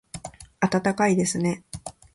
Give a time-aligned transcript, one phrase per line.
[0.61, 1.63] 暖かいですね